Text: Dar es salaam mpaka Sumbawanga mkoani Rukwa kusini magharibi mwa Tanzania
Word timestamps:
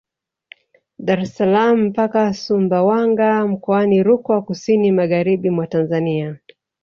Dar 1.07 1.19
es 1.25 1.33
salaam 1.35 1.77
mpaka 1.87 2.33
Sumbawanga 2.33 3.47
mkoani 3.47 4.03
Rukwa 4.03 4.41
kusini 4.41 4.91
magharibi 4.91 5.49
mwa 5.49 5.67
Tanzania 5.67 6.35